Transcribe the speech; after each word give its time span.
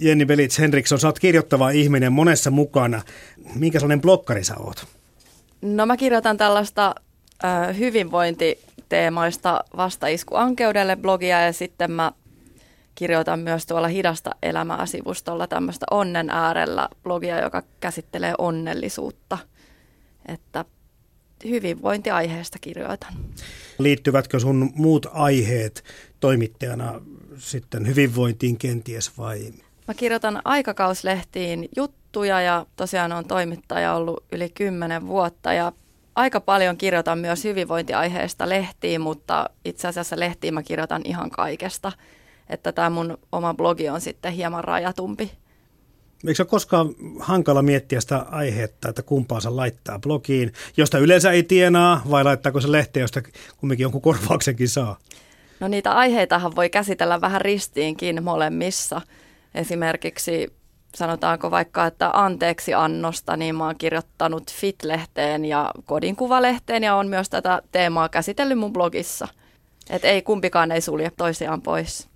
Jenni 0.00 0.26
Belits 0.26 0.58
Henriksson, 0.58 1.00
sä 1.00 1.08
oot 1.08 1.18
kirjoittava 1.18 1.70
ihminen 1.70 2.12
monessa 2.12 2.50
mukana. 2.50 3.02
Minkä 3.54 3.78
sellainen 3.78 4.00
blokkari 4.00 4.44
sä 4.44 4.56
oot? 4.56 4.86
No 5.62 5.86
mä 5.86 5.96
kirjoitan 5.96 6.36
tällaista 6.36 6.94
äh, 7.44 7.78
hyvinvointiteemaista 7.78 9.64
vastaisku 9.76 10.36
ankeudelle 10.36 10.96
blogia 10.96 11.40
ja 11.40 11.52
sitten 11.52 11.90
mä 11.90 12.12
kirjoitan 12.94 13.40
myös 13.40 13.66
tuolla 13.66 13.88
Hidasta 13.88 14.30
elämää 14.42 14.86
sivustolla 14.86 15.46
tämmöistä 15.46 15.86
onnen 15.90 16.30
äärellä 16.30 16.88
blogia, 17.02 17.42
joka 17.42 17.62
käsittelee 17.80 18.34
onnellisuutta. 18.38 19.38
Että 20.28 20.64
hyvinvointiaiheesta 21.44 22.58
kirjoitan. 22.60 23.12
Liittyvätkö 23.78 24.40
sun 24.40 24.72
muut 24.74 25.06
aiheet 25.12 25.84
toimittajana 26.20 27.00
sitten 27.38 27.86
hyvinvointiin 27.86 28.58
kenties 28.58 29.18
vai? 29.18 29.52
Mä 29.90 29.94
kirjoitan 29.94 30.40
aikakauslehtiin 30.44 31.68
juttuja 31.76 32.40
ja 32.40 32.66
tosiaan 32.76 33.12
on 33.12 33.24
toimittaja 33.24 33.94
ollut 33.94 34.24
yli 34.32 34.48
kymmenen 34.48 35.06
vuotta 35.06 35.52
ja 35.52 35.72
aika 36.14 36.40
paljon 36.40 36.76
kirjoitan 36.76 37.18
myös 37.18 37.44
hyvinvointiaiheesta 37.44 38.48
lehtiin, 38.48 39.00
mutta 39.00 39.50
itse 39.64 39.88
asiassa 39.88 40.18
lehtiin 40.18 40.54
mä 40.54 40.62
kirjoitan 40.62 41.02
ihan 41.04 41.30
kaikesta. 41.30 41.92
Että 42.48 42.72
tämä 42.72 42.90
mun 42.90 43.18
oma 43.32 43.54
blogi 43.54 43.88
on 43.88 44.00
sitten 44.00 44.32
hieman 44.32 44.64
rajatumpi. 44.64 45.32
Eikö 46.26 46.34
se 46.34 46.42
ole 46.42 46.48
koskaan 46.48 46.94
hankala 47.20 47.62
miettiä 47.62 48.00
sitä 48.00 48.18
aihetta, 48.18 48.88
että 48.88 49.02
kumpaa 49.02 49.40
se 49.40 49.48
laittaa 49.48 49.98
blogiin, 49.98 50.52
josta 50.76 50.98
yleensä 50.98 51.30
ei 51.30 51.42
tienaa, 51.42 52.02
vai 52.10 52.24
laittaako 52.24 52.60
se 52.60 52.72
lehteen, 52.72 53.02
josta 53.02 53.22
kumminkin 53.56 53.84
jonkun 53.84 54.02
korvauksenkin 54.02 54.68
saa? 54.68 54.98
No 55.60 55.68
niitä 55.68 55.92
aiheitahan 55.92 56.56
voi 56.56 56.70
käsitellä 56.70 57.20
vähän 57.20 57.40
ristiinkin 57.40 58.24
molemmissa. 58.24 59.00
Esimerkiksi 59.54 60.52
sanotaanko 60.94 61.50
vaikka, 61.50 61.86
että 61.86 62.10
anteeksi 62.12 62.74
annosta, 62.74 63.36
niin 63.36 63.54
mä 63.54 63.66
oon 63.66 63.78
kirjoittanut 63.78 64.50
Fit-lehteen 64.50 65.44
ja 65.44 65.70
kodinkuvalehteen 65.84 66.84
ja 66.84 66.94
on 66.94 67.08
myös 67.08 67.30
tätä 67.30 67.62
teemaa 67.72 68.08
käsitellyt 68.08 68.58
mun 68.58 68.72
blogissa. 68.72 69.28
Että 69.90 70.08
ei 70.08 70.22
kumpikaan 70.22 70.72
ei 70.72 70.80
sulje 70.80 71.12
toisiaan 71.16 71.62
pois. 71.62 72.08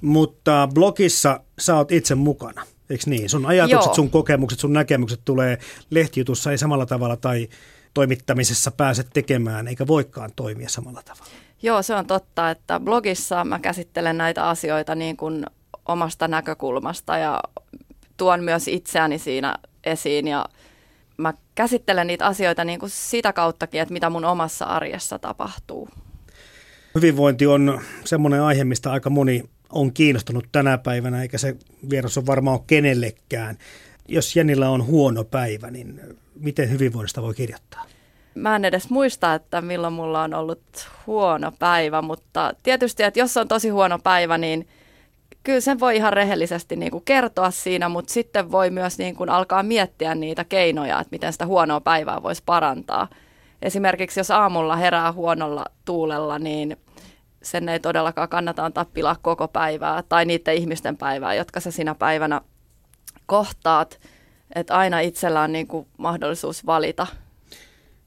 Mutta 0.00 0.68
blogissa 0.74 1.40
sä 1.58 1.76
oot 1.76 1.92
itse 1.92 2.14
mukana, 2.14 2.66
eikö 2.90 3.04
niin? 3.06 3.28
Sun 3.28 3.46
ajatukset, 3.46 3.86
Joo. 3.86 3.94
sun 3.94 4.10
kokemukset, 4.10 4.60
sun 4.60 4.72
näkemykset 4.72 5.20
tulee 5.24 5.58
lehtijutussa 5.90 6.50
ei 6.50 6.58
samalla 6.58 6.86
tavalla 6.86 7.16
tai 7.16 7.48
toimittamisessa 7.94 8.70
pääse 8.70 9.04
tekemään, 9.12 9.68
eikä 9.68 9.86
voikaan 9.86 10.30
toimia 10.36 10.68
samalla 10.68 11.02
tavalla. 11.02 11.32
Joo, 11.62 11.82
se 11.82 11.94
on 11.94 12.06
totta, 12.06 12.50
että 12.50 12.80
blogissa 12.80 13.44
mä 13.44 13.58
käsittelen 13.58 14.18
näitä 14.18 14.48
asioita 14.48 14.94
niin 14.94 15.16
kuin 15.16 15.46
omasta 15.88 16.28
näkökulmasta 16.28 17.18
ja 17.18 17.40
tuon 18.16 18.44
myös 18.44 18.68
itseäni 18.68 19.18
siinä 19.18 19.54
esiin 19.84 20.28
ja 20.28 20.46
mä 21.16 21.34
käsittelen 21.54 22.06
niitä 22.06 22.26
asioita 22.26 22.64
niin 22.64 22.78
kuin 22.78 22.90
sitä 22.90 23.32
kauttakin, 23.32 23.80
että 23.80 23.92
mitä 23.92 24.10
mun 24.10 24.24
omassa 24.24 24.64
arjessa 24.64 25.18
tapahtuu. 25.18 25.88
Hyvinvointi 26.94 27.46
on 27.46 27.80
semmoinen 28.04 28.42
aihe, 28.42 28.64
mistä 28.64 28.92
aika 28.92 29.10
moni 29.10 29.44
on 29.70 29.92
kiinnostunut 29.92 30.46
tänä 30.52 30.78
päivänä, 30.78 31.22
eikä 31.22 31.38
se 31.38 31.56
vieras 31.90 32.18
ole 32.18 32.26
varmaan 32.26 32.56
ole 32.56 32.64
kenellekään. 32.66 33.58
Jos 34.08 34.36
Jennillä 34.36 34.70
on 34.70 34.86
huono 34.86 35.24
päivä, 35.24 35.70
niin 35.70 36.00
miten 36.40 36.70
hyvinvoinnista 36.70 37.22
voi 37.22 37.34
kirjoittaa? 37.34 37.84
Mä 38.34 38.56
en 38.56 38.64
edes 38.64 38.90
muista, 38.90 39.34
että 39.34 39.60
milloin 39.60 39.92
mulla 39.92 40.22
on 40.22 40.34
ollut 40.34 40.62
huono 41.06 41.52
päivä, 41.58 42.02
mutta 42.02 42.54
tietysti, 42.62 43.02
että 43.02 43.20
jos 43.20 43.36
on 43.36 43.48
tosi 43.48 43.68
huono 43.68 43.98
päivä, 43.98 44.38
niin 44.38 44.68
kyllä 45.42 45.60
sen 45.60 45.80
voi 45.80 45.96
ihan 45.96 46.12
rehellisesti 46.12 46.76
niin 46.76 46.90
kuin 46.90 47.04
kertoa 47.04 47.50
siinä, 47.50 47.88
mutta 47.88 48.12
sitten 48.12 48.52
voi 48.52 48.70
myös 48.70 48.98
niin 48.98 49.16
kuin 49.16 49.30
alkaa 49.30 49.62
miettiä 49.62 50.14
niitä 50.14 50.44
keinoja, 50.44 51.00
että 51.00 51.08
miten 51.12 51.32
sitä 51.32 51.46
huonoa 51.46 51.80
päivää 51.80 52.22
voisi 52.22 52.42
parantaa. 52.46 53.08
Esimerkiksi 53.62 54.20
jos 54.20 54.30
aamulla 54.30 54.76
herää 54.76 55.12
huonolla 55.12 55.64
tuulella, 55.84 56.38
niin 56.38 56.76
sen 57.42 57.68
ei 57.68 57.80
todellakaan 57.80 58.28
kannata 58.28 58.64
antaa 58.64 58.84
pilaa 58.84 59.16
koko 59.22 59.48
päivää 59.48 60.02
tai 60.08 60.24
niiden 60.24 60.54
ihmisten 60.54 60.96
päivää, 60.96 61.34
jotka 61.34 61.60
sä 61.60 61.70
sinä 61.70 61.94
päivänä 61.94 62.40
kohtaat. 63.26 64.00
Että 64.54 64.74
aina 64.76 65.00
itsellä 65.00 65.40
on 65.40 65.52
niin 65.52 65.66
kuin 65.66 65.86
mahdollisuus 65.98 66.66
valita. 66.66 67.06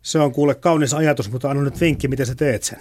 Se 0.02 0.20
on 0.20 0.32
kuule 0.32 0.56
kaunis 0.56 0.94
ajatus, 0.94 1.32
mutta 1.32 1.50
anna 1.50 1.64
nyt 1.64 1.82
vinkki, 1.82 2.08
miten 2.08 2.26
sä 2.26 2.36
teet 2.36 2.64
sen. 2.64 2.80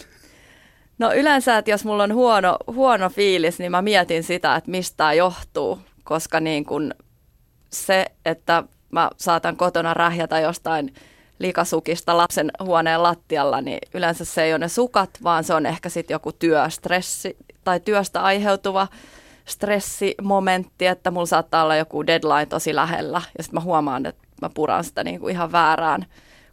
No 0.98 1.12
yleensä, 1.12 1.58
että 1.58 1.70
jos 1.70 1.84
mulla 1.84 2.02
on 2.02 2.14
huono, 2.14 2.56
huono 2.66 3.10
fiilis, 3.10 3.58
niin 3.58 3.70
mä 3.70 3.82
mietin 3.82 4.22
sitä, 4.22 4.56
että 4.56 4.70
mistä 4.70 4.96
tämä 4.96 5.12
johtuu, 5.12 5.78
koska 6.04 6.40
niin 6.40 6.64
kun 6.64 6.94
se, 7.70 8.06
että 8.24 8.64
mä 8.90 9.10
saatan 9.16 9.56
kotona 9.56 9.94
rähjätä 9.94 10.40
jostain 10.40 10.94
likasukista 11.38 12.16
lapsen 12.16 12.50
huoneen 12.60 13.02
lattialla, 13.02 13.60
niin 13.60 13.78
yleensä 13.94 14.24
se 14.24 14.42
ei 14.42 14.52
ole 14.52 14.58
ne 14.58 14.68
sukat, 14.68 15.10
vaan 15.22 15.44
se 15.44 15.54
on 15.54 15.66
ehkä 15.66 15.88
sitten 15.88 16.14
joku 16.14 16.32
työstressi 16.32 17.36
tai 17.64 17.80
työstä 17.80 18.22
aiheutuva 18.22 18.88
stressimomentti, 19.44 20.86
että 20.86 21.10
mulla 21.10 21.26
saattaa 21.26 21.62
olla 21.62 21.76
joku 21.76 22.06
deadline 22.06 22.46
tosi 22.46 22.74
lähellä 22.74 23.22
ja 23.38 23.44
sitten 23.44 23.56
mä 23.60 23.64
huomaan, 23.64 24.06
että 24.06 24.22
mä 24.42 24.50
puran 24.54 24.84
sitä 24.84 25.04
niin 25.04 25.20
kuin 25.20 25.32
ihan 25.32 25.52
väärään 25.52 26.06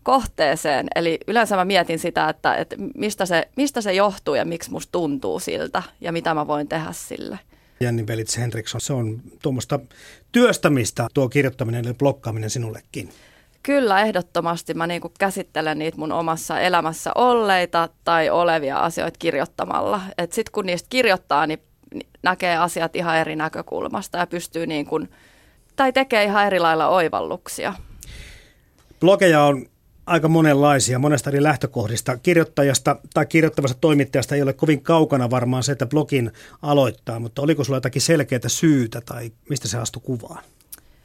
kohteeseen. 0.03 0.87
Eli 0.95 1.19
yleensä 1.27 1.55
mä 1.55 1.65
mietin 1.65 1.99
sitä, 1.99 2.29
että, 2.29 2.55
että 2.55 2.75
mistä, 2.95 3.25
se, 3.25 3.47
mistä 3.55 3.81
se 3.81 3.93
johtuu 3.93 4.35
ja 4.35 4.45
miksi 4.45 4.71
musta 4.71 4.91
tuntuu 4.91 5.39
siltä 5.39 5.83
ja 6.01 6.11
mitä 6.11 6.33
mä 6.33 6.47
voin 6.47 6.67
tehdä 6.67 6.91
sille. 6.91 7.39
Janni 7.79 8.07
Velits 8.07 8.37
Henriksson, 8.37 8.81
se 8.81 8.93
on 8.93 9.21
tuommoista 9.41 9.79
työstämistä 10.31 11.07
tuo 11.13 11.29
kirjoittaminen 11.29 11.85
ja 11.85 11.93
blokkaaminen 11.93 12.49
sinullekin. 12.49 13.09
Kyllä, 13.63 14.01
ehdottomasti 14.01 14.73
mä 14.73 14.87
niin 14.87 15.01
käsittelen 15.19 15.79
niitä 15.79 15.97
mun 15.97 16.11
omassa 16.11 16.59
elämässä 16.59 17.11
olleita 17.15 17.89
tai 18.03 18.29
olevia 18.29 18.77
asioita 18.77 19.19
kirjoittamalla. 19.19 20.01
Sitten 20.19 20.51
kun 20.51 20.65
niistä 20.65 20.87
kirjoittaa, 20.89 21.47
niin 21.47 21.59
näkee 22.23 22.57
asiat 22.57 22.95
ihan 22.95 23.17
eri 23.17 23.35
näkökulmasta 23.35 24.17
ja 24.17 24.27
pystyy 24.27 24.67
niin 24.67 24.85
kuin, 24.85 25.09
tai 25.75 25.93
tekee 25.93 26.23
ihan 26.23 26.47
eri 26.47 26.59
lailla 26.59 26.87
oivalluksia. 26.87 27.73
Blogeja 28.99 29.43
on 29.43 29.65
aika 30.05 30.27
monenlaisia, 30.27 30.99
monesta 30.99 31.29
eri 31.29 31.43
lähtökohdista. 31.43 32.17
Kirjoittajasta 32.17 32.95
tai 33.13 33.25
kirjoittavasta 33.25 33.77
toimittajasta 33.81 34.35
ei 34.35 34.41
ole 34.41 34.53
kovin 34.53 34.81
kaukana 34.81 35.29
varmaan 35.29 35.63
se, 35.63 35.71
että 35.71 35.85
blogin 35.85 36.31
aloittaa, 36.61 37.19
mutta 37.19 37.41
oliko 37.41 37.63
sulla 37.63 37.77
jotakin 37.77 38.01
selkeää 38.01 38.41
syytä 38.47 39.01
tai 39.01 39.31
mistä 39.49 39.67
se 39.67 39.77
astui 39.77 40.01
kuvaan? 40.05 40.43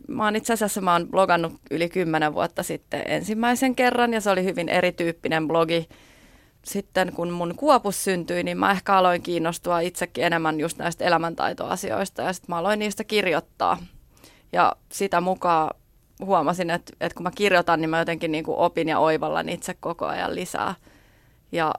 Mä 0.09 0.25
oon 0.25 0.37
itse 0.37 0.53
asiassa 0.53 0.81
mä 0.81 0.93
oon 0.93 1.09
blogannut 1.09 1.53
yli 1.71 1.89
kymmenen 1.89 2.35
vuotta 2.35 2.63
sitten 2.63 3.03
ensimmäisen 3.07 3.75
kerran 3.75 4.13
ja 4.13 4.21
se 4.21 4.31
oli 4.31 4.45
hyvin 4.45 4.69
erityyppinen 4.69 5.49
blogi. 5.49 5.89
Sitten 6.65 7.13
kun 7.13 7.31
mun 7.31 7.55
kuopus 7.57 8.05
syntyi, 8.05 8.43
niin 8.43 8.59
mä 8.59 8.71
ehkä 8.71 8.95
aloin 8.95 9.23
kiinnostua 9.23 9.81
itsekin 9.81 10.25
enemmän 10.25 10.61
just 10.61 10.79
näistä 10.79 11.05
elämäntaitoasioista 11.05 12.23
ja 12.23 12.33
sitten 12.33 12.53
mä 12.53 12.59
aloin 12.59 12.79
niistä 12.79 13.05
kirjoittaa. 13.05 13.79
Ja 14.53 14.77
sitä 14.93 15.21
mukaan 15.21 15.75
huomasin, 16.25 16.71
että, 16.71 16.93
että 17.01 17.17
kun 17.17 17.23
mä 17.23 17.31
kirjoitan, 17.31 17.81
niin 17.81 17.91
mä 17.91 17.99
jotenkin 17.99 18.33
niin 18.33 18.45
kuin 18.45 18.59
opin 18.59 18.89
ja 18.89 18.99
oivallan 18.99 19.49
itse 19.49 19.75
koko 19.81 20.07
ajan 20.07 20.35
lisää. 20.35 20.75
Ja 21.53 21.75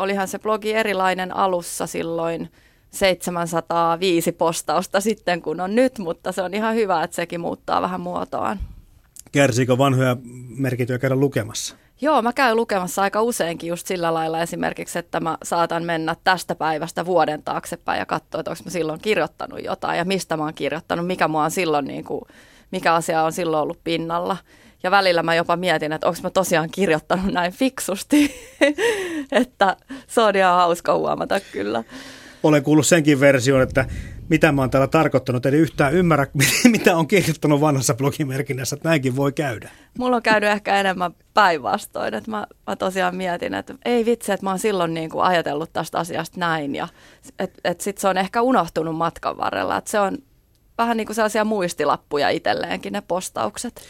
olihan 0.00 0.28
se 0.28 0.38
blogi 0.38 0.72
erilainen 0.72 1.36
alussa 1.36 1.86
silloin 1.86 2.52
705 2.90 4.32
postausta 4.32 5.00
sitten 5.00 5.42
kun 5.42 5.60
on 5.60 5.74
nyt, 5.74 5.98
mutta 5.98 6.32
se 6.32 6.42
on 6.42 6.54
ihan 6.54 6.74
hyvä, 6.74 7.02
että 7.02 7.16
sekin 7.16 7.40
muuttaa 7.40 7.82
vähän 7.82 8.00
muotoaan. 8.00 8.58
Kärsiikö 9.32 9.78
vanhoja 9.78 10.16
merkityjä 10.48 10.98
käydä 10.98 11.16
lukemassa? 11.16 11.76
Joo, 12.00 12.22
mä 12.22 12.32
käyn 12.32 12.56
lukemassa 12.56 13.02
aika 13.02 13.22
useinkin 13.22 13.68
just 13.68 13.86
sillä 13.86 14.14
lailla 14.14 14.42
esimerkiksi, 14.42 14.98
että 14.98 15.20
mä 15.20 15.38
saatan 15.42 15.84
mennä 15.84 16.16
tästä 16.24 16.54
päivästä 16.54 17.06
vuoden 17.06 17.42
taaksepäin 17.42 17.98
ja 17.98 18.06
katsoa, 18.06 18.40
että 18.40 18.50
onko 18.50 18.62
mä 18.64 18.70
silloin 18.70 19.00
kirjoittanut 19.00 19.64
jotain 19.64 19.98
ja 19.98 20.04
mistä 20.04 20.36
mä 20.36 20.44
oon 20.44 20.54
kirjoittanut, 20.54 21.06
mikä 21.06 21.28
mua 21.28 21.44
on 21.44 21.50
silloin 21.50 21.84
niin 21.84 22.04
kuin 22.04 22.22
mikä 22.70 22.94
asia 22.94 23.22
on 23.22 23.32
silloin 23.32 23.62
ollut 23.62 23.84
pinnalla. 23.84 24.36
Ja 24.82 24.90
välillä 24.90 25.22
mä 25.22 25.34
jopa 25.34 25.56
mietin, 25.56 25.92
että 25.92 26.06
onko 26.06 26.18
mä 26.22 26.30
tosiaan 26.30 26.70
kirjoittanut 26.70 27.32
näin 27.32 27.52
fiksusti, 27.52 28.34
että 29.32 29.76
se 30.06 30.20
on 30.20 30.36
ihan 30.36 30.54
hauska 30.54 30.94
huomata 30.94 31.40
kyllä. 31.52 31.84
Olen 32.42 32.62
kuullut 32.62 32.86
senkin 32.86 33.20
version, 33.20 33.62
että 33.62 33.86
mitä 34.28 34.52
mä 34.52 34.62
oon 34.62 34.70
täällä 34.70 34.86
tarkoittanut, 34.86 35.46
eli 35.46 35.56
yhtään 35.56 35.94
ymmärrä, 35.94 36.26
mitä 36.70 36.96
on 36.96 37.08
kirjoittanut 37.08 37.60
vanhassa 37.60 37.94
blogimerkinnässä, 37.94 38.76
että 38.76 38.88
näinkin 38.88 39.16
voi 39.16 39.32
käydä. 39.32 39.70
Mulla 39.98 40.16
on 40.16 40.22
käynyt 40.22 40.50
ehkä 40.50 40.76
enemmän 40.76 41.14
päinvastoin, 41.34 42.14
että 42.14 42.30
mä, 42.30 42.46
mä 42.66 42.76
tosiaan 42.76 43.16
mietin, 43.16 43.54
että 43.54 43.74
ei 43.84 44.04
vitsi, 44.04 44.32
että 44.32 44.46
mä 44.46 44.50
oon 44.50 44.58
silloin 44.58 44.94
niin 44.94 45.10
kuin 45.10 45.24
ajatellut 45.24 45.72
tästä 45.72 45.98
asiasta 45.98 46.40
näin, 46.40 46.74
ja 46.74 46.88
että 47.38 47.60
et 47.64 47.80
sitten 47.80 48.00
se 48.00 48.08
on 48.08 48.18
ehkä 48.18 48.42
unohtunut 48.42 48.96
matkan 48.96 49.36
varrella, 49.36 49.76
että 49.76 49.90
se 49.90 50.00
on 50.00 50.18
vähän 50.78 50.96
niin 50.96 51.06
kuin 51.06 51.14
sellaisia 51.14 51.44
muistilappuja 51.44 52.30
itselleenkin 52.30 52.92
ne 52.92 53.02
postaukset. 53.08 53.80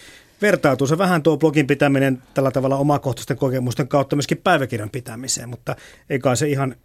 Vertautuu 0.43 0.87
se 0.87 0.99
vähän 0.99 1.23
tuo 1.23 1.37
blogin 1.37 1.67
pitäminen 1.67 2.23
tällä 2.35 2.51
tavalla 2.51 2.77
omakohtaisten 2.77 3.37
kokemusten 3.37 3.89
kautta 3.89 4.17
myöskin 4.17 4.39
päiväkirjan 4.39 4.91
pitämiseen, 4.91 5.49
mutta 5.49 5.77
eikä 6.11 6.35
se 6.35 6.49
ihan 6.49 6.77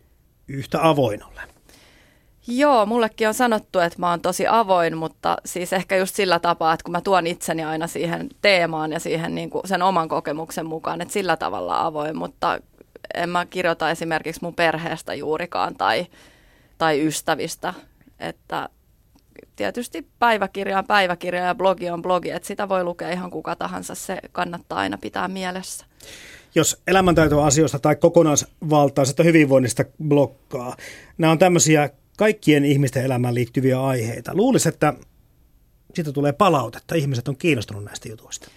yhtä 0.47 0.89
avoin 0.89 1.23
ole. 1.23 1.41
Joo, 2.47 2.85
mullekin 2.85 3.27
on 3.27 3.33
sanottu, 3.33 3.79
että 3.79 3.99
mä 3.99 4.09
oon 4.09 4.21
tosi 4.21 4.47
avoin, 4.47 4.97
mutta 4.97 5.37
siis 5.45 5.73
ehkä 5.73 5.97
just 5.97 6.15
sillä 6.15 6.39
tapaa, 6.39 6.73
että 6.73 6.83
kun 6.83 6.91
mä 6.91 7.01
tuon 7.01 7.27
itseni 7.27 7.63
aina 7.63 7.87
siihen 7.87 8.29
teemaan 8.41 8.91
ja 8.91 8.99
siihen 8.99 9.35
niin 9.35 9.49
kuin 9.49 9.67
sen 9.67 9.81
oman 9.81 10.09
kokemuksen 10.09 10.65
mukaan, 10.65 11.01
että 11.01 11.13
sillä 11.13 11.37
tavalla 11.37 11.85
avoin, 11.85 12.17
mutta 12.17 12.59
en 13.13 13.29
mä 13.29 13.45
kirjoita 13.45 13.89
esimerkiksi 13.89 14.41
mun 14.41 14.55
perheestä 14.55 15.13
juurikaan 15.13 15.75
tai, 15.75 16.07
tai 16.77 17.07
ystävistä, 17.07 17.73
että 18.19 18.69
tietysti 19.55 20.07
päiväkirja 20.19 20.77
on 20.79 20.85
päiväkirja 20.85 21.43
ja 21.43 21.55
blogi 21.55 21.89
on 21.89 22.01
blogi, 22.01 22.29
että 22.29 22.47
sitä 22.47 22.69
voi 22.69 22.83
lukea 22.83 23.11
ihan 23.11 23.31
kuka 23.31 23.55
tahansa, 23.55 23.95
se 23.95 24.19
kannattaa 24.31 24.77
aina 24.77 24.97
pitää 24.97 25.27
mielessä. 25.27 25.85
Jos 26.55 26.81
elämäntaitoasioista 26.87 27.79
tai 27.79 27.95
kokonaisvaltaisesta 27.95 29.23
hyvinvoinnista 29.23 29.83
blokkaa, 30.07 30.75
nämä 31.17 31.31
on 31.31 31.39
tämmöisiä 31.39 31.89
kaikkien 32.17 32.65
ihmisten 32.65 33.05
elämään 33.05 33.35
liittyviä 33.35 33.81
aiheita. 33.81 34.31
Luulisi, 34.35 34.69
että 34.69 34.93
siitä 35.93 36.11
tulee 36.11 36.33
palautetta. 36.33 36.95
Ihmiset 36.95 37.27
on 37.27 37.37
kiinnostunut 37.37 37.83
näistä 37.83 38.09
jutuista. 38.09 38.47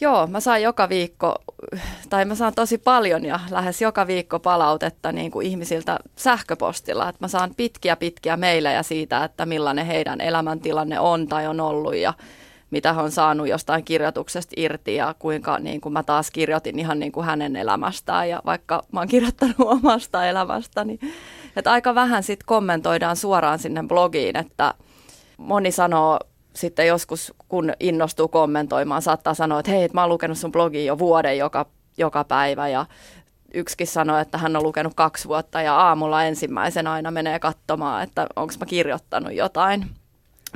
Joo, 0.00 0.26
mä 0.26 0.40
saan 0.40 0.62
joka 0.62 0.88
viikko, 0.88 1.34
tai 2.10 2.24
mä 2.24 2.34
saan 2.34 2.54
tosi 2.54 2.78
paljon 2.78 3.24
ja 3.24 3.40
lähes 3.50 3.82
joka 3.82 4.06
viikko 4.06 4.38
palautetta 4.38 5.12
niin 5.12 5.30
kuin 5.30 5.46
ihmisiltä 5.46 5.98
sähköpostilla. 6.16 7.08
Että 7.08 7.24
mä 7.24 7.28
saan 7.28 7.54
pitkiä 7.56 7.96
pitkiä 7.96 8.36
meilejä 8.36 8.82
siitä, 8.82 9.24
että 9.24 9.46
millainen 9.46 9.86
heidän 9.86 10.20
elämäntilanne 10.20 11.00
on 11.00 11.28
tai 11.28 11.46
on 11.46 11.60
ollut 11.60 11.96
ja 11.96 12.14
mitä 12.70 12.92
he 12.92 13.00
on 13.00 13.10
saanut 13.10 13.48
jostain 13.48 13.84
kirjoituksesta 13.84 14.54
irti 14.56 14.94
ja 14.94 15.14
kuinka 15.18 15.58
niin 15.58 15.80
kuin 15.80 15.92
mä 15.92 16.02
taas 16.02 16.30
kirjoitin 16.30 16.78
ihan 16.78 16.98
niin 16.98 17.12
kuin 17.12 17.26
hänen 17.26 17.56
elämästään 17.56 18.28
ja 18.28 18.42
vaikka 18.46 18.82
mä 18.92 19.00
oon 19.00 19.08
kirjoittanut 19.08 19.60
omasta 19.82 20.26
elämästäni. 20.26 20.98
Että 21.56 21.72
aika 21.72 21.94
vähän 21.94 22.22
sitten 22.22 22.46
kommentoidaan 22.46 23.16
suoraan 23.16 23.58
sinne 23.58 23.82
blogiin, 23.88 24.36
että 24.36 24.74
moni 25.36 25.72
sanoo 25.72 26.18
sitten 26.54 26.86
joskus, 26.86 27.34
kun 27.48 27.72
innostuu 27.80 28.28
kommentoimaan, 28.28 29.02
saattaa 29.02 29.34
sanoa, 29.34 29.60
että 29.60 29.72
hei, 29.72 29.88
mä 29.92 30.00
oon 30.00 30.10
lukenut 30.10 30.38
sun 30.38 30.52
blogia 30.52 30.84
jo 30.84 30.98
vuoden 30.98 31.38
joka, 31.38 31.66
joka 31.98 32.24
päivä 32.24 32.68
ja 32.68 32.86
yksikin 33.54 33.86
sanoi, 33.86 34.22
että 34.22 34.38
hän 34.38 34.56
on 34.56 34.62
lukenut 34.62 34.94
kaksi 34.94 35.28
vuotta 35.28 35.62
ja 35.62 35.76
aamulla 35.76 36.24
ensimmäisen 36.24 36.86
aina 36.86 37.10
menee 37.10 37.38
katsomaan, 37.38 38.02
että 38.02 38.26
onko 38.36 38.54
mä 38.60 38.66
kirjoittanut 38.66 39.32
jotain. 39.32 39.86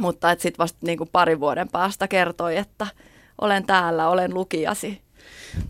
Mutta 0.00 0.30
sitten 0.30 0.58
vasta 0.58 0.78
niin 0.82 0.98
kuin 0.98 1.10
parin 1.12 1.40
vuoden 1.40 1.68
päästä 1.68 2.08
kertoi, 2.08 2.56
että 2.56 2.86
olen 3.40 3.66
täällä, 3.66 4.08
olen 4.08 4.34
lukijasi. 4.34 5.00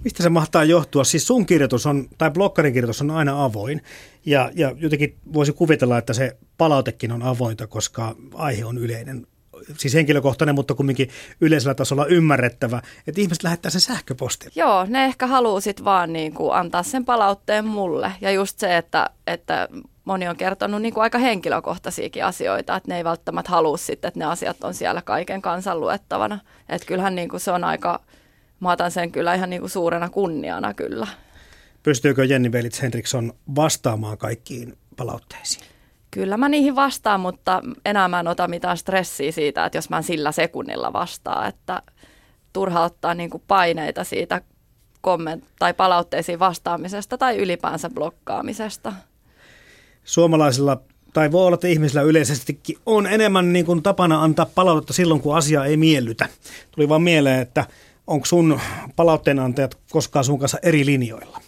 Mistä 0.05 0.23
se 0.23 0.29
mahtaa 0.29 0.65
johtua? 0.65 1.05
Siis 1.05 1.27
sun 1.27 1.47
kirjoitus 1.47 1.87
on, 1.87 2.09
tai 2.19 2.31
blokkarin 2.31 2.73
kirjoitus 2.73 3.01
on 3.01 3.11
aina 3.11 3.45
avoin. 3.45 3.83
Ja, 4.27 4.51
ja 4.55 4.75
jotenkin 4.77 5.17
voisi 5.33 5.53
kuvitella, 5.53 5.99
että 5.99 6.13
se 6.13 6.37
palautekin 6.59 7.13
on 7.13 7.23
avointa, 7.23 7.67
koska 7.67 8.17
aihe 8.35 8.65
on 8.65 8.79
yleinen 8.79 9.27
siis 9.79 9.95
henkilökohtainen, 9.95 10.55
mutta 10.55 10.75
kumminkin 10.75 11.09
yleisellä 11.41 11.75
tasolla 11.75 12.07
ymmärrettävä, 12.07 12.83
että 13.07 13.21
ihmiset 13.21 13.43
lähettää 13.43 13.71
sen 13.71 13.81
sähköpostilla. 13.81 14.53
Joo, 14.57 14.87
ne 14.89 15.05
ehkä 15.05 15.27
haluaa 15.27 15.61
sitten 15.61 15.85
vaan 15.85 16.13
niin 16.13 16.35
kuin 16.35 16.55
antaa 16.55 16.83
sen 16.83 17.05
palautteen 17.05 17.65
mulle. 17.65 18.13
Ja 18.21 18.31
just 18.31 18.59
se, 18.59 18.77
että, 18.77 19.11
että 19.27 19.69
moni 20.05 20.29
on 20.29 20.37
kertonut 20.37 20.83
niin 20.83 20.95
kuin 20.95 21.03
aika 21.03 21.19
henkilökohtaisiakin 21.19 22.25
asioita, 22.25 22.77
että 22.77 22.89
ne 22.89 22.97
ei 22.97 23.05
välttämättä 23.05 23.51
halua 23.51 23.77
sitten, 23.77 24.09
että 24.09 24.21
ne 24.21 24.25
asiat 24.25 24.65
on 24.65 24.75
siellä 24.75 25.03
kaiken 25.03 25.43
kansan 25.43 25.81
luettavana. 25.81 26.39
Että 26.69 26.87
kyllähän 26.87 27.15
niin 27.15 27.29
kuin 27.29 27.41
se 27.41 27.51
on 27.51 27.65
aika, 27.65 28.01
mä 28.61 28.73
otan 28.73 28.91
sen 28.91 29.13
kyllä 29.13 29.35
ihan 29.35 29.51
niin 29.51 29.63
kuin 29.63 29.71
suurena 29.71 30.09
kunniana 30.09 30.75
kyllä. 30.75 31.07
Pystyykö 31.83 32.25
Jenni 32.25 32.53
Velits 32.53 32.83
Henriksson 32.83 33.33
vastaamaan 33.57 34.19
kaikkiin 34.19 34.79
palautteisiin? 34.97 35.65
Kyllä 36.11 36.37
mä 36.37 36.49
niihin 36.49 36.77
vastaan, 36.77 37.21
mutta 37.21 37.63
enää 37.85 38.09
mä 38.09 38.21
en 38.21 38.29
ota 38.29 38.49
mitään 38.49 38.77
stressiä 38.77 39.33
siitä, 39.33 39.65
että 39.65 39.79
jos 39.79 39.91
mä 39.91 40.03
sillä 40.03 40.33
sekunnilla 40.33 40.93
vastaan, 40.93 41.49
että 41.49 41.83
turha 42.53 42.85
ottaa 42.85 43.15
niin 43.15 43.31
kuin 43.31 43.43
paineita 43.49 44.05
siitä 44.05 44.41
komment- 45.07 45.47
tai 45.59 45.75
palautteisiin 45.75 46.39
vastaamisesta 46.39 47.19
tai 47.19 47.37
ylipäänsä 47.37 47.91
blokkaamisesta. 47.91 48.93
Suomalaisilla 50.05 50.81
tai 51.13 51.33
voi 51.33 51.47
olla, 51.47 51.55
että 51.55 51.69
ihmisillä 51.69 52.03
yleisestikin 52.03 52.79
on 52.87 53.07
enemmän 53.07 53.53
niin 53.53 53.67
kuin 53.67 53.83
tapana 53.83 54.23
antaa 54.23 54.47
palautetta 54.55 54.93
silloin, 54.93 55.21
kun 55.21 55.37
asia 55.37 55.65
ei 55.65 55.77
miellytä. 55.77 56.29
Tuli 56.71 56.89
vaan 56.89 57.03
mieleen, 57.03 57.41
että 57.41 57.65
onko 58.07 58.27
sun 58.27 58.61
palautteenantajat 58.97 59.79
koskaan 59.91 60.25
sun 60.25 60.39
kanssa 60.39 60.59
eri 60.63 60.87
linjoilla? 60.87 61.41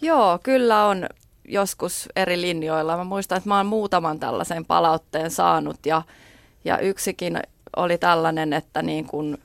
Joo, 0.00 0.38
kyllä 0.42 0.86
on 0.86 1.06
joskus 1.50 2.08
eri 2.16 2.40
linjoilla. 2.40 2.96
Mä 2.96 3.04
muistan, 3.04 3.38
että 3.38 3.48
mä 3.48 3.56
oon 3.56 3.66
muutaman 3.66 4.20
tällaisen 4.20 4.64
palautteen 4.64 5.30
saanut 5.30 5.86
ja, 5.86 6.02
ja 6.64 6.78
yksikin 6.78 7.40
oli 7.76 7.98
tällainen, 7.98 8.52
että 8.52 8.82
niin 8.82 9.04
kun, 9.04 9.38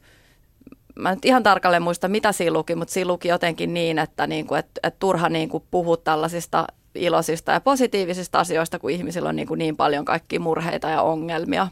mä 0.95 1.15
nyt 1.15 1.25
ihan 1.25 1.43
tarkalleen 1.43 1.83
muista, 1.83 2.07
mitä 2.07 2.31
siinä 2.31 2.53
luki, 2.53 2.75
mutta 2.75 2.93
siinä 2.93 3.07
luki 3.07 3.27
jotenkin 3.27 3.73
niin, 3.73 3.99
että, 3.99 4.27
niin 4.27 4.47
kuin, 4.47 4.59
että, 4.59 4.79
että 4.83 4.99
turha 4.99 5.29
niin 5.29 5.49
kuin 5.49 5.63
puhua 5.71 5.97
tällaisista 5.97 6.67
iloisista 6.95 7.51
ja 7.51 7.61
positiivisista 7.61 8.39
asioista, 8.39 8.79
kun 8.79 8.91
ihmisillä 8.91 9.29
on 9.29 9.35
niin, 9.35 9.47
kuin 9.47 9.57
niin 9.57 9.77
paljon 9.77 10.05
kaikki 10.05 10.39
murheita 10.39 10.89
ja 10.89 11.01
ongelmia. 11.01 11.67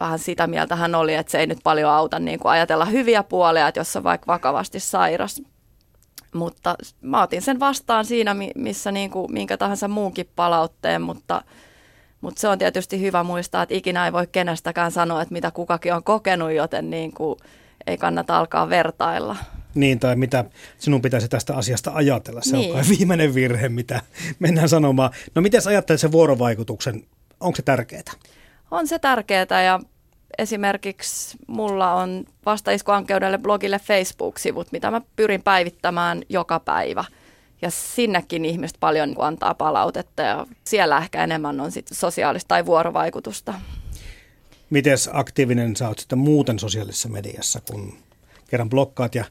Vähän 0.00 0.18
sitä 0.18 0.46
mieltä 0.46 0.76
hän 0.76 0.94
oli, 0.94 1.14
että 1.14 1.32
se 1.32 1.38
ei 1.38 1.46
nyt 1.46 1.58
paljon 1.62 1.90
auta 1.90 2.18
niin 2.18 2.38
kuin 2.38 2.52
ajatella 2.52 2.84
hyviä 2.84 3.22
puolia, 3.22 3.68
että 3.68 3.80
jos 3.80 3.96
on 3.96 4.04
vaikka 4.04 4.26
vakavasti 4.26 4.80
sairas. 4.80 5.42
Mutta 6.34 6.76
mä 7.00 7.22
otin 7.22 7.42
sen 7.42 7.60
vastaan 7.60 8.04
siinä, 8.04 8.36
missä 8.54 8.92
niin 8.92 9.10
kuin, 9.10 9.32
minkä 9.32 9.56
tahansa 9.56 9.88
muunkin 9.88 10.28
palautteen, 10.36 11.02
mutta, 11.02 11.42
mutta 12.20 12.40
se 12.40 12.48
on 12.48 12.58
tietysti 12.58 13.00
hyvä 13.00 13.22
muistaa, 13.22 13.62
että 13.62 13.74
ikinä 13.74 14.06
ei 14.06 14.12
voi 14.12 14.26
kenestäkään 14.26 14.92
sanoa, 14.92 15.22
että 15.22 15.32
mitä 15.32 15.50
kukakin 15.50 15.94
on 15.94 16.04
kokenut, 16.04 16.52
joten 16.52 16.90
niin 16.90 17.12
kuin, 17.12 17.38
ei 17.86 17.98
kannata 17.98 18.38
alkaa 18.38 18.68
vertailla. 18.68 19.36
Niin, 19.74 19.98
tai 19.98 20.16
mitä 20.16 20.44
sinun 20.78 21.02
pitäisi 21.02 21.28
tästä 21.28 21.56
asiasta 21.56 21.90
ajatella. 21.94 22.40
Se 22.42 22.56
niin. 22.56 22.70
on 22.70 22.76
kai 22.76 22.84
viimeinen 22.98 23.34
virhe, 23.34 23.68
mitä 23.68 24.00
mennään 24.38 24.68
sanomaan. 24.68 25.10
No 25.34 25.42
miten 25.42 25.60
ajattelet 25.66 26.00
sen 26.00 26.12
vuorovaikutuksen? 26.12 27.02
Onko 27.40 27.56
se 27.56 27.62
tärkeää? 27.62 28.12
On 28.70 28.88
se 28.88 28.98
tärkeää 28.98 29.62
ja 29.64 29.80
esimerkiksi 30.38 31.38
mulla 31.46 31.94
on 31.94 32.24
vastaiskuankeudelle 32.46 33.38
blogille 33.38 33.78
Facebook-sivut, 33.78 34.72
mitä 34.72 34.90
mä 34.90 35.00
pyrin 35.16 35.42
päivittämään 35.42 36.22
joka 36.28 36.60
päivä. 36.60 37.04
Ja 37.62 37.70
sinnekin 37.70 38.44
ihmiset 38.44 38.76
paljon 38.80 39.14
antaa 39.18 39.54
palautetta 39.54 40.22
ja 40.22 40.46
siellä 40.64 40.98
ehkä 40.98 41.24
enemmän 41.24 41.60
on 41.60 41.72
sit 41.72 41.86
sosiaalista 41.92 42.48
tai 42.48 42.66
vuorovaikutusta. 42.66 43.54
Miten 44.70 44.98
aktiivinen 45.12 45.76
sä 45.76 45.88
oot 45.88 45.98
sitten 45.98 46.18
muuten 46.18 46.58
sosiaalisessa 46.58 47.08
mediassa, 47.08 47.60
kun 47.70 47.92
kerran 48.50 48.70
blokkaat 48.70 49.14
ja 49.14 49.24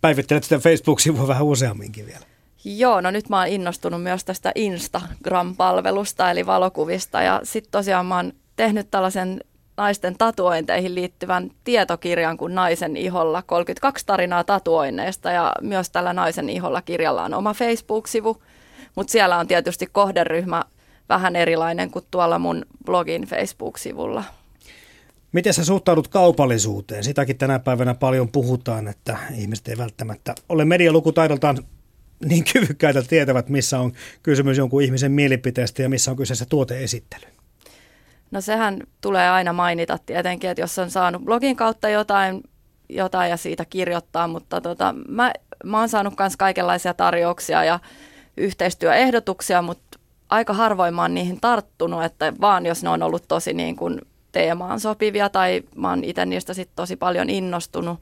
päivittelet 0.00 0.44
sitä 0.44 0.58
Facebook-sivua 0.58 1.28
vähän 1.28 1.44
useamminkin 1.46 2.06
vielä? 2.06 2.26
Joo, 2.64 3.00
no 3.00 3.10
nyt 3.10 3.28
mä 3.28 3.38
oon 3.38 3.48
innostunut 3.48 4.02
myös 4.02 4.24
tästä 4.24 4.52
Instagram-palvelusta 4.54 6.30
eli 6.30 6.46
valokuvista 6.46 7.22
ja 7.22 7.40
sitten 7.42 7.70
tosiaan 7.70 8.06
mä 8.06 8.16
oon 8.16 8.32
tehnyt 8.56 8.90
tällaisen 8.90 9.40
naisten 9.78 10.14
tatuointeihin 10.18 10.94
liittyvän 10.94 11.50
tietokirjan 11.64 12.36
kuin 12.36 12.54
Naisen 12.54 12.96
iholla, 12.96 13.42
32 13.42 14.06
tarinaa 14.06 14.44
tatuoinneista 14.44 15.30
ja 15.30 15.52
myös 15.62 15.90
tällä 15.90 16.12
Naisen 16.12 16.50
iholla 16.50 16.82
kirjalla 16.82 17.24
on 17.24 17.34
oma 17.34 17.54
Facebook-sivu, 17.54 18.42
mutta 18.94 19.10
siellä 19.10 19.38
on 19.38 19.48
tietysti 19.48 19.86
kohderyhmä 19.86 20.62
vähän 21.08 21.36
erilainen 21.36 21.90
kuin 21.90 22.04
tuolla 22.10 22.38
mun 22.38 22.66
blogin 22.84 23.22
Facebook-sivulla. 23.22 24.24
Miten 25.32 25.54
sä 25.54 25.64
suhtaudut 25.64 26.08
kaupallisuuteen? 26.08 27.04
Sitäkin 27.04 27.38
tänä 27.38 27.58
päivänä 27.58 27.94
paljon 27.94 28.28
puhutaan, 28.28 28.88
että 28.88 29.18
ihmiset 29.34 29.68
ei 29.68 29.78
välttämättä 29.78 30.34
ole 30.48 30.64
medialukutaidoltaan 30.64 31.58
niin 32.24 32.44
kyvykkäitä 32.52 33.02
tietävät, 33.02 33.48
missä 33.48 33.80
on 33.80 33.92
kysymys 34.22 34.58
jonkun 34.58 34.82
ihmisen 34.82 35.12
mielipiteestä 35.12 35.82
ja 35.82 35.88
missä 35.88 36.10
on 36.10 36.16
kyseessä 36.16 36.46
tuoteesittely. 36.48 37.37
No 38.30 38.40
sehän 38.40 38.80
tulee 39.00 39.30
aina 39.30 39.52
mainita 39.52 39.98
tietenkin, 40.06 40.50
että 40.50 40.60
jos 40.60 40.78
on 40.78 40.90
saanut 40.90 41.22
blogin 41.22 41.56
kautta 41.56 41.88
jotain, 41.88 42.42
jotain 42.88 43.30
ja 43.30 43.36
siitä 43.36 43.64
kirjoittaa, 43.64 44.28
mutta 44.28 44.60
tota, 44.60 44.94
mä, 45.08 45.32
mä 45.64 45.78
oon 45.78 45.88
saanut 45.88 46.14
myös 46.18 46.36
kaikenlaisia 46.36 46.94
tarjouksia 46.94 47.64
ja 47.64 47.80
yhteistyöehdotuksia, 48.36 49.62
mutta 49.62 49.98
aika 50.28 50.52
harvoin 50.52 50.94
mä 50.94 51.02
oon 51.02 51.14
niihin 51.14 51.40
tarttunut, 51.40 52.04
että 52.04 52.32
vaan 52.40 52.66
jos 52.66 52.82
ne 52.82 52.88
on 52.88 53.02
ollut 53.02 53.24
tosi 53.28 53.54
niin 53.54 53.76
kuin 53.76 54.00
teemaan 54.32 54.80
sopivia 54.80 55.28
tai 55.28 55.62
mä 55.76 55.90
oon 55.90 56.04
itse 56.04 56.26
niistä 56.26 56.54
sit 56.54 56.70
tosi 56.76 56.96
paljon 56.96 57.30
innostunut. 57.30 58.00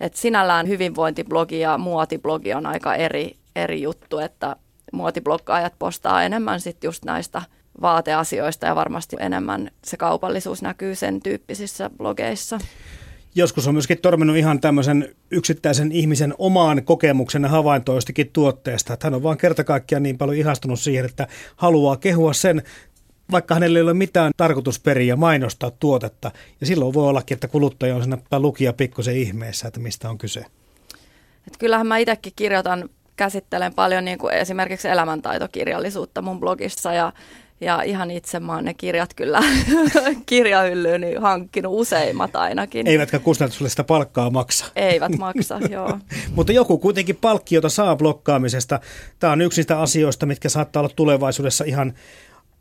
Et 0.00 0.14
sinällään 0.14 0.68
hyvinvointiblogi 0.68 1.60
ja 1.60 1.78
muotiblogi 1.78 2.54
on 2.54 2.66
aika 2.66 2.94
eri, 2.94 3.36
eri 3.56 3.82
juttu, 3.82 4.18
että 4.18 4.56
muotibloggaajat 4.92 5.72
postaa 5.78 6.22
enemmän 6.22 6.60
sit 6.60 6.84
just 6.84 7.04
näistä– 7.04 7.42
vaateasioista 7.80 8.66
ja 8.66 8.74
varmasti 8.74 9.16
enemmän 9.20 9.70
se 9.84 9.96
kaupallisuus 9.96 10.62
näkyy 10.62 10.94
sen 10.94 11.20
tyyppisissä 11.20 11.90
blogeissa. 11.90 12.58
Joskus 13.34 13.68
on 13.68 13.74
myöskin 13.74 13.98
torminut 13.98 14.36
ihan 14.36 14.60
tämmöisen 14.60 15.14
yksittäisen 15.30 15.92
ihmisen 15.92 16.34
omaan 16.38 16.84
kokemuksen 16.84 17.42
ja 17.42 17.48
havaintoistakin 17.48 18.30
tuotteesta. 18.32 18.92
Että 18.92 19.06
hän 19.06 19.14
on 19.14 19.22
vaan 19.22 19.38
kerta 19.38 19.64
kaikkiaan 19.64 20.02
niin 20.02 20.18
paljon 20.18 20.38
ihastunut 20.38 20.80
siihen, 20.80 21.04
että 21.04 21.26
haluaa 21.56 21.96
kehua 21.96 22.32
sen 22.32 22.62
vaikka 23.30 23.54
hänellä 23.54 23.78
ei 23.78 23.82
ole 23.82 23.94
mitään 23.94 24.32
tarkoitusperiä 24.36 25.16
mainostaa 25.16 25.70
tuotetta. 25.70 26.30
Ja 26.60 26.66
silloin 26.66 26.94
voi 26.94 27.08
ollakin, 27.08 27.34
että 27.34 27.48
kuluttaja 27.48 27.96
on 27.96 28.02
siinä 28.02 28.18
lukija 28.38 28.72
pikkusen 28.72 29.16
ihmeessä, 29.16 29.68
että 29.68 29.80
mistä 29.80 30.10
on 30.10 30.18
kyse. 30.18 30.40
Et 31.46 31.56
kyllähän 31.58 31.86
mä 31.86 31.98
itsekin 31.98 32.32
kirjoitan, 32.36 32.90
käsittelen 33.16 33.74
paljon 33.74 34.04
niin 34.04 34.18
kuin 34.18 34.34
esimerkiksi 34.34 34.88
elämäntaitokirjallisuutta 34.88 36.22
mun 36.22 36.40
blogissa 36.40 36.92
ja 36.92 37.12
ja 37.60 37.82
ihan 37.82 38.10
itse 38.10 38.40
mä 38.40 38.54
oon 38.54 38.64
ne 38.64 38.74
kirjat 38.74 39.14
kyllä 39.14 39.40
kirjahyllyyn 40.26 41.00
niin 41.00 41.22
hankkinut 41.22 41.72
useimmat 41.80 42.36
ainakin. 42.36 42.86
Eivätkä 42.86 43.18
kustannus 43.18 43.58
sitä 43.66 43.84
palkkaa 43.84 44.30
maksa. 44.30 44.66
Eivät 44.76 45.18
maksa, 45.26 45.60
joo. 45.70 45.98
Mutta 46.34 46.52
joku 46.52 46.78
kuitenkin 46.78 47.16
palkkiota 47.16 47.68
saa 47.68 47.96
blokkaamisesta. 47.96 48.80
Tämä 49.18 49.32
on 49.32 49.40
yksi 49.40 49.58
niistä 49.58 49.80
asioista, 49.80 50.26
mitkä 50.26 50.48
saattaa 50.48 50.80
olla 50.80 50.92
tulevaisuudessa 50.96 51.64
ihan 51.64 51.92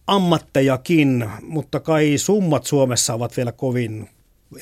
ammattejakin, 0.08 1.30
mutta 1.42 1.80
kai 1.80 2.18
summat 2.18 2.66
Suomessa 2.66 3.14
ovat 3.14 3.38
vielä 3.38 3.52
kovin 3.52 4.10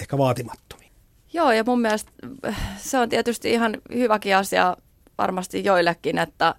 ehkä 0.01 0.17
vaatimattomia. 0.17 0.89
Joo, 1.33 1.51
ja 1.51 1.63
mun 1.67 1.81
mielestä 1.81 2.11
se 2.77 2.97
on 2.97 3.09
tietysti 3.09 3.51
ihan 3.51 3.77
hyväkin 3.93 4.35
asia 4.35 4.77
varmasti 5.17 5.63
joillekin, 5.63 6.17
että, 6.17 6.55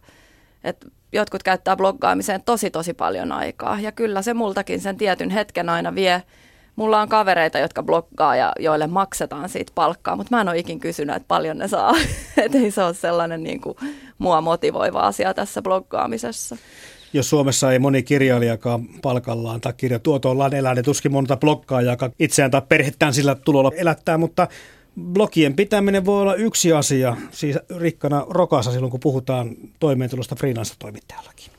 että 0.65 0.87
jotkut 1.13 1.43
käyttää 1.43 1.77
bloggaamiseen 1.77 2.43
tosi 2.43 2.71
tosi 2.71 2.95
paljon 2.95 3.33
aikaa. 3.33 3.81
Ja 3.81 3.93
kyllä 3.93 4.23
se 4.23 4.35
multakin 4.35 4.81
sen 4.81 4.97
tietyn 4.97 5.31
hetken 5.31 5.69
aina 5.69 5.95
vie. 5.95 6.23
Mulla 6.77 7.01
on 7.01 7.09
kavereita, 7.09 7.59
jotka 7.59 7.83
bloggaa 7.83 8.37
ja 8.37 8.53
joille 8.59 8.87
maksetaan 8.87 9.49
siitä 9.49 9.73
palkkaa, 9.75 10.17
mutta 10.17 10.37
mä 10.37 10.41
en 10.41 10.49
ole 10.49 10.59
ikin 10.59 10.81
kysynyt, 10.81 11.17
että 11.17 11.29
paljon 11.29 11.59
ne 11.59 11.69
saa. 11.69 11.95
että 12.45 12.59
ei 12.59 12.71
se 12.71 12.83
ole 12.83 12.95
sellainen 12.95 13.43
niin 13.43 13.61
kuin, 13.61 13.77
mua 14.19 14.41
motivoiva 14.41 15.01
asia 15.01 15.35
tässä 15.35 15.63
bloggaamisessa. 15.63 16.57
Jos 17.13 17.31
Suomessa 17.31 17.73
ei 17.73 17.79
moni 17.79 18.03
kirjailijakaan 18.03 18.85
palkallaan 19.03 19.61
tai 19.61 19.73
kirjatuotollaan 19.77 20.55
elää, 20.55 20.75
niin 20.75 20.85
tuskin 20.85 21.13
monta 21.13 21.37
blokkaajaa, 21.37 21.97
itseään 22.19 22.51
tai 22.51 22.63
perhettään 22.69 23.15
sillä 23.15 23.35
tulolla 23.35 23.73
elättää, 23.77 24.19
mutta 24.19 24.49
blogien 25.01 25.57
pitäminen 25.57 26.07
voi 26.07 26.23
olla 26.23 26.35
yksi 26.35 26.73
asia, 26.73 27.17
siis 27.31 27.59
rikkana 27.79 28.27
rokassa 28.29 28.73
silloin, 28.73 28.91
kun 28.91 29.01
puhutaan 29.01 29.51
toimeentulosta 29.81 30.35
freelancer-toimittajallakin. 30.35 31.51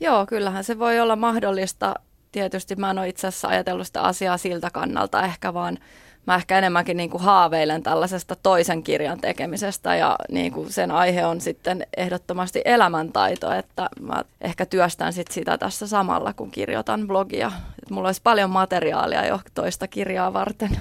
Joo, 0.00 0.26
kyllähän 0.26 0.64
se 0.64 0.78
voi 0.78 1.00
olla 1.00 1.16
mahdollista. 1.16 1.94
Tietysti 2.32 2.76
mä 2.76 2.90
en 2.90 2.98
ole 2.98 3.08
itse 3.08 3.26
asiassa 3.26 3.48
ajatellut 3.48 3.86
sitä 3.86 4.02
asiaa 4.02 4.38
siltä 4.38 4.70
kannalta 4.70 5.22
ehkä, 5.22 5.54
vaan 5.54 5.78
mä 6.26 6.34
ehkä 6.34 6.58
enemmänkin 6.58 6.96
niin 6.96 7.10
kuin 7.10 7.22
haaveilen 7.22 7.82
tällaisesta 7.82 8.36
toisen 8.42 8.82
kirjan 8.82 9.20
tekemisestä 9.20 9.96
ja 9.96 10.16
niin 10.28 10.52
kuin 10.52 10.72
sen 10.72 10.90
aihe 10.90 11.26
on 11.26 11.40
sitten 11.40 11.86
ehdottomasti 11.96 12.62
elämäntaito, 12.64 13.52
että 13.52 13.88
mä 14.00 14.24
ehkä 14.40 14.66
työstän 14.66 15.12
sit 15.12 15.30
sitä 15.30 15.58
tässä 15.58 15.86
samalla, 15.86 16.32
kun 16.32 16.50
kirjoitan 16.50 17.06
blogia. 17.06 17.52
Et 17.82 17.90
mulla 17.90 18.08
olisi 18.08 18.22
paljon 18.24 18.50
materiaalia 18.50 19.26
jo 19.26 19.40
toista 19.54 19.88
kirjaa 19.88 20.32
varten. 20.32 20.78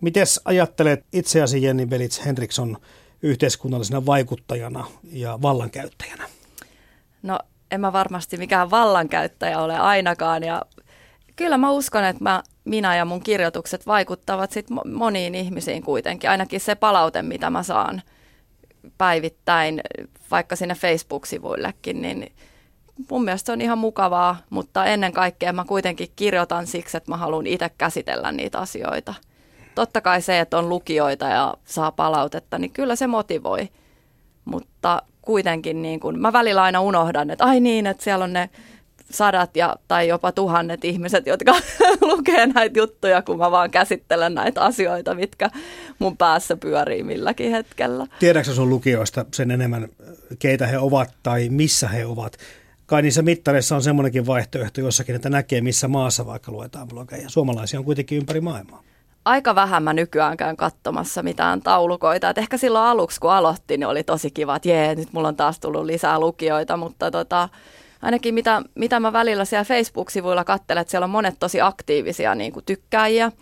Miten 0.00 0.26
ajattelet 0.44 1.04
itseäsi 1.12 1.62
Jenni 1.62 1.86
Belits 1.86 2.26
Henriksson 2.26 2.76
yhteiskunnallisena 3.22 4.06
vaikuttajana 4.06 4.86
ja 5.12 5.38
vallankäyttäjänä? 5.42 6.28
No 7.22 7.38
en 7.70 7.80
mä 7.80 7.92
varmasti 7.92 8.36
mikään 8.36 8.70
vallankäyttäjä 8.70 9.60
ole 9.60 9.76
ainakaan 9.76 10.42
ja 10.42 10.62
kyllä 11.36 11.58
mä 11.58 11.70
uskon, 11.70 12.04
että 12.04 12.24
mä, 12.24 12.42
minä 12.64 12.96
ja 12.96 13.04
mun 13.04 13.22
kirjoitukset 13.22 13.86
vaikuttavat 13.86 14.52
sit 14.52 14.66
moniin 14.92 15.34
ihmisiin 15.34 15.82
kuitenkin. 15.82 16.30
Ainakin 16.30 16.60
se 16.60 16.74
palaute, 16.74 17.22
mitä 17.22 17.50
mä 17.50 17.62
saan 17.62 18.02
päivittäin 18.98 19.80
vaikka 20.30 20.56
sinne 20.56 20.74
Facebook-sivuillekin, 20.74 22.02
niin 22.02 22.32
mun 23.10 23.24
mielestä 23.24 23.46
se 23.46 23.52
on 23.52 23.60
ihan 23.60 23.78
mukavaa, 23.78 24.36
mutta 24.50 24.84
ennen 24.84 25.12
kaikkea 25.12 25.52
mä 25.52 25.64
kuitenkin 25.64 26.08
kirjoitan 26.16 26.66
siksi, 26.66 26.96
että 26.96 27.10
mä 27.10 27.16
haluan 27.16 27.46
itse 27.46 27.70
käsitellä 27.78 28.32
niitä 28.32 28.58
asioita– 28.58 29.14
totta 29.78 30.00
kai 30.00 30.22
se, 30.22 30.40
että 30.40 30.58
on 30.58 30.68
lukijoita 30.68 31.24
ja 31.24 31.54
saa 31.64 31.92
palautetta, 31.92 32.58
niin 32.58 32.70
kyllä 32.70 32.96
se 32.96 33.06
motivoi. 33.06 33.68
Mutta 34.44 35.02
kuitenkin 35.22 35.82
niin 35.82 36.00
kun, 36.00 36.20
mä 36.20 36.32
välillä 36.32 36.62
aina 36.62 36.80
unohdan, 36.80 37.30
että 37.30 37.44
ai 37.44 37.60
niin, 37.60 37.86
että 37.86 38.04
siellä 38.04 38.24
on 38.24 38.32
ne 38.32 38.50
sadat 39.10 39.56
ja, 39.56 39.76
tai 39.88 40.08
jopa 40.08 40.32
tuhannet 40.32 40.84
ihmiset, 40.84 41.26
jotka 41.26 41.54
lukee 42.10 42.46
näitä 42.46 42.78
juttuja, 42.78 43.22
kun 43.22 43.38
mä 43.38 43.50
vaan 43.50 43.70
käsittelen 43.70 44.34
näitä 44.34 44.60
asioita, 44.60 45.14
mitkä 45.14 45.50
mun 45.98 46.16
päässä 46.16 46.56
pyörii 46.56 47.02
milläkin 47.02 47.50
hetkellä. 47.50 48.06
Tiedätkö 48.18 48.52
sun 48.52 48.70
lukijoista 48.70 49.24
sen 49.34 49.50
enemmän, 49.50 49.88
keitä 50.38 50.66
he 50.66 50.78
ovat 50.78 51.14
tai 51.22 51.48
missä 51.48 51.88
he 51.88 52.06
ovat? 52.06 52.36
Kai 52.86 53.02
niissä 53.02 53.22
mittareissa 53.22 53.76
on 53.76 53.82
semmoinenkin 53.82 54.26
vaihtoehto 54.26 54.80
jossakin, 54.80 55.14
että 55.16 55.30
näkee 55.30 55.60
missä 55.60 55.88
maassa 55.88 56.26
vaikka 56.26 56.52
luetaan 56.52 56.88
blogeja. 56.88 57.28
Suomalaisia 57.28 57.78
on 57.78 57.84
kuitenkin 57.84 58.18
ympäri 58.18 58.40
maailmaa 58.40 58.87
aika 59.28 59.54
vähän 59.54 59.82
mä 59.82 59.92
nykyään 59.92 60.36
käyn 60.36 60.56
katsomassa 60.56 61.22
mitään 61.22 61.62
taulukoita. 61.62 62.30
Et 62.30 62.38
ehkä 62.38 62.56
silloin 62.56 62.84
aluksi, 62.84 63.20
kun 63.20 63.32
aloitti, 63.32 63.76
niin 63.76 63.86
oli 63.86 64.04
tosi 64.04 64.30
kiva, 64.30 64.56
että 64.56 64.68
jee, 64.68 64.94
nyt 64.94 65.12
mulla 65.12 65.28
on 65.28 65.36
taas 65.36 65.60
tullut 65.60 65.84
lisää 65.84 66.20
lukijoita, 66.20 66.76
mutta 66.76 67.10
tota, 67.10 67.48
ainakin 68.02 68.34
mitä, 68.34 68.62
mitä 68.74 69.00
mä 69.00 69.12
välillä 69.12 69.44
siellä 69.44 69.64
Facebook-sivuilla 69.64 70.44
katselen, 70.44 70.80
että 70.80 70.90
siellä 70.90 71.04
on 71.04 71.10
monet 71.10 71.34
tosi 71.40 71.60
aktiivisia 71.60 72.34
niin 72.34 72.52
kuin 72.52 72.64
tykkääjiä 72.64 73.32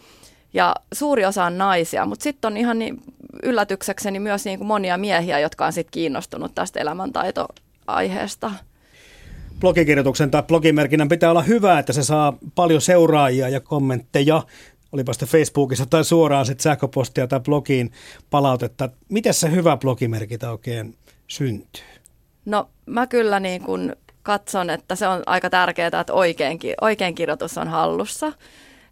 ja 0.55 0.75
suuri 0.95 1.25
osa 1.25 1.45
on 1.45 1.59
naisia, 1.59 2.07
mutta 2.07 2.23
sitten 2.23 2.53
on 2.53 2.57
ihan 2.57 2.79
niin 2.79 3.03
yllätyksekseni 3.43 4.19
myös 4.21 4.45
niin 4.45 4.59
kuin 4.59 4.69
monia 4.69 4.97
miehiä, 4.97 5.39
jotka 5.39 5.67
on 5.67 5.73
sitten 5.73 5.93
kiinnostunut 5.93 6.55
tästä 6.55 6.81
elämäntaitoaiheesta. 6.81 8.53
Blogikirjoituksen 9.61 10.31
tai 10.31 10.43
blogimerkinnän 10.43 11.09
pitää 11.09 11.31
olla 11.31 11.43
hyvä, 11.43 11.79
että 11.79 11.93
se 11.93 12.03
saa 12.03 12.39
paljon 12.55 12.81
seuraajia 12.81 13.49
ja 13.49 13.61
kommentteja 13.61 14.43
olipa 14.93 15.13
sitten 15.13 15.29
Facebookissa 15.29 15.87
tai 15.87 16.05
suoraan 16.05 16.47
sitten 16.47 16.63
sähköpostia 16.63 17.27
tai 17.27 17.41
blogiin 17.41 17.93
palautetta. 18.31 18.89
Miten 19.09 19.35
se 19.35 19.51
hyvä 19.51 19.77
blogimerkitä 19.77 20.51
oikein 20.51 20.97
syntyy? 21.27 21.85
No 22.45 22.71
mä 22.87 23.07
kyllä 23.07 23.41
niin 23.41 23.63
kun 23.63 23.97
katson, 24.23 24.71
että 24.71 24.95
se 24.95 25.09
on 25.09 25.23
aika 25.27 25.51
tärkeää, 25.51 26.01
että 26.01 26.13
oikein, 26.13 26.59
oikein 26.81 27.15
kirjoitus 27.15 27.59
on 27.59 27.69
hallussa. 27.69 28.33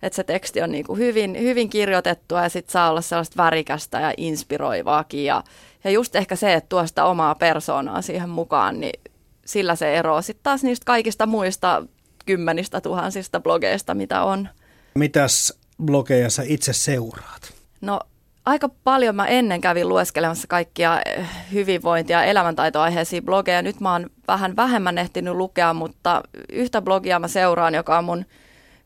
Että 0.02 0.16
se 0.16 0.24
teksti 0.24 0.62
on 0.62 0.72
niin 0.72 0.84
kuin 0.84 0.98
hyvin, 0.98 1.38
hyvin 1.40 1.70
kirjoitettua 1.70 2.42
ja 2.42 2.48
sitten 2.48 2.72
saa 2.72 2.90
olla 2.90 3.00
sellaista 3.00 3.42
värikästä 3.42 4.00
ja 4.00 4.14
inspiroivaakin. 4.16 5.24
Ja, 5.24 5.44
ja 5.84 5.90
just 5.90 6.16
ehkä 6.16 6.36
se, 6.36 6.54
että 6.54 6.68
tuo 6.68 6.86
sitä 6.86 7.04
omaa 7.04 7.34
persoonaa 7.34 8.02
siihen 8.02 8.28
mukaan, 8.28 8.80
niin 8.80 9.00
sillä 9.46 9.74
se 9.74 9.96
eroaa 9.96 10.22
sitten 10.22 10.42
taas 10.42 10.62
niistä 10.62 10.84
kaikista 10.84 11.26
muista 11.26 11.86
kymmenistä 12.26 12.80
tuhansista 12.80 13.40
blogeista, 13.40 13.94
mitä 13.94 14.22
on. 14.22 14.48
Mitäs 14.94 15.58
blogeja 15.82 16.30
sä 16.30 16.42
itse 16.46 16.72
seuraat? 16.72 17.54
No 17.80 18.00
aika 18.44 18.68
paljon 18.84 19.16
mä 19.16 19.26
ennen 19.26 19.60
kävin 19.60 19.88
lueskelemassa 19.88 20.48
kaikkia 20.48 21.02
eh, 21.06 21.26
hyvinvointia 21.52 22.18
ja 22.18 22.24
elämäntaitoaiheisia 22.24 23.22
blogeja. 23.22 23.62
Nyt 23.62 23.80
mä 23.80 23.92
oon 23.92 24.10
vähän 24.28 24.56
vähemmän 24.56 24.98
ehtinyt 24.98 25.34
lukea, 25.34 25.74
mutta 25.74 26.22
yhtä 26.52 26.82
blogia 26.82 27.18
mä 27.18 27.28
seuraan, 27.28 27.74
joka 27.74 27.98
on 27.98 28.04
mun 28.04 28.24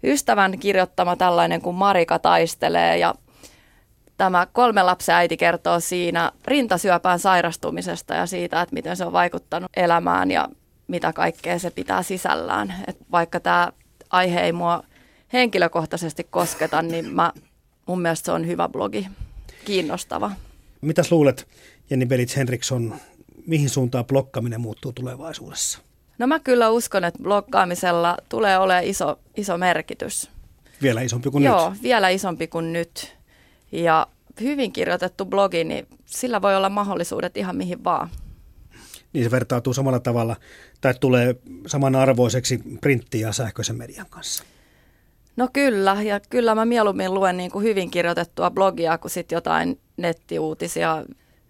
ystävän 0.05 0.59
kirjoittama 0.59 1.17
tällainen 1.17 1.63
kuin 1.63 1.77
Marika 1.77 2.19
taistelee 2.19 2.99
ja 2.99 3.15
tämä 4.17 4.47
kolme 4.53 4.83
lapsen 4.83 5.15
äiti 5.15 5.37
kertoo 5.37 5.81
siinä 5.81 6.33
rintasyöpään 6.45 7.19
sairastumisesta 7.19 8.15
ja 8.15 8.27
siitä, 8.27 8.63
että 8.63 8.75
miten 8.75 8.97
se 8.97 9.05
on 9.05 9.13
vaikuttanut 9.13 9.71
elämään 9.77 10.31
ja 10.31 10.49
mitä 10.89 11.13
kaikkea 11.13 11.59
se 11.59 11.71
pitää 11.71 12.03
sisällään. 12.03 12.75
Et 12.87 12.97
vaikka 13.13 13.41
tämä 13.41 13.73
aihe 14.11 14.41
ei 14.41 14.53
mua 14.53 14.83
henkilökohtaisesti 15.33 16.25
kosketa, 16.31 16.83
niin 16.83 17.15
mä, 17.15 17.33
mun 17.87 18.03
mielestä 18.03 18.27
se 18.27 18.33
on 18.33 18.47
hyvä 18.47 18.69
blogi, 18.69 19.07
kiinnostava. 19.65 20.31
Mitäs 20.81 21.13
luulet, 21.13 21.49
Jenni 21.91 22.07
Belits 22.07 22.37
Henriksson, 22.37 22.95
mihin 23.47 23.71
suuntaan 23.71 24.05
blokkaaminen 24.05 24.61
muuttuu 24.61 24.93
tulevaisuudessa? 24.93 25.79
No 26.19 26.27
mä 26.27 26.41
kyllä 26.41 26.71
uskon, 26.71 27.05
että 27.05 27.23
blokkaamisella 27.23 28.17
tulee 28.29 28.59
olemaan 28.59 28.85
iso, 28.85 29.19
iso 29.37 29.59
merkitys. 29.59 30.31
Vielä 30.83 31.01
isompi 31.01 31.31
kuin 31.31 31.45
Joo, 31.45 31.71
nyt? 31.71 31.83
vielä 31.83 32.09
isompi 32.09 32.47
kuin 32.47 32.73
nyt. 32.73 33.17
Ja 33.73 34.07
hyvin 34.41 34.73
kirjoitettu 34.73 35.25
blogi, 35.25 35.65
niin 35.65 35.87
sillä 36.07 36.43
voi 36.43 36.57
olla 36.57 36.69
mahdollisuudet 36.69 37.37
ihan 37.37 37.57
mihin 37.57 37.85
vaan. 37.85 38.09
Niin 39.13 39.25
se 39.25 39.31
vertautuu 39.31 39.75
samalla 39.75 40.01
tavalla 40.01 40.37
tai 40.81 40.95
tulee 41.01 41.37
samanarvoiseksi 41.67 42.61
printti- 42.81 43.21
ja 43.21 43.33
sähköisen 43.33 43.77
median 43.77 44.07
kanssa. 44.11 44.45
No 45.39 45.49
kyllä, 45.53 45.97
ja 46.03 46.21
kyllä 46.21 46.55
mä 46.55 46.65
mieluummin 46.65 47.15
luen 47.15 47.37
niin 47.37 47.51
kuin 47.51 47.65
hyvin 47.65 47.91
kirjoitettua 47.91 48.51
blogia 48.51 48.99
kuin 48.99 49.11
sitten 49.11 49.37
jotain 49.37 49.81
nettiuutisia, 49.97 51.05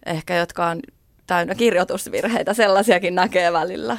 ehkä 0.06 0.36
jotka 0.36 0.66
on 0.66 0.80
täynnä 1.26 1.54
kirjoitusvirheitä, 1.54 2.54
sellaisiakin 2.54 3.14
näkee 3.14 3.52
välillä. 3.52 3.98